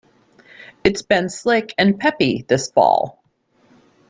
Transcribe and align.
It's 0.83 1.03
been 1.03 1.29
slick 1.29 1.75
and 1.77 1.99
peppy 1.99 2.43
this 2.47 2.71
fall. 2.71 3.23